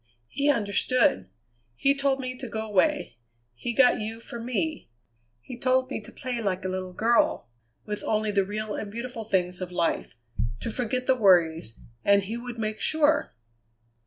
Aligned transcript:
He 0.29 0.49
understood. 0.49 1.29
He 1.75 1.93
told 1.95 2.19
me 2.19 2.35
to 2.35 2.49
go 2.49 2.65
away; 2.67 3.17
he 3.53 3.71
got 3.71 3.99
you 3.99 4.19
for 4.19 4.39
me. 4.41 4.89
He 5.41 5.59
told 5.59 5.91
me 5.91 6.01
to 6.01 6.11
play 6.11 6.41
like 6.41 6.65
a 6.65 6.69
little 6.69 6.91
girl, 6.91 7.49
with 7.85 8.01
only 8.03 8.31
the 8.31 8.43
real 8.43 8.73
and 8.73 8.91
beautiful 8.91 9.23
things 9.23 9.61
of 9.61 9.71
life; 9.71 10.15
to 10.61 10.71
forget 10.71 11.05
the 11.05 11.13
worries, 11.13 11.79
and 12.03 12.23
he 12.23 12.35
would 12.35 12.57
make 12.57 12.79
sure! 12.79 13.35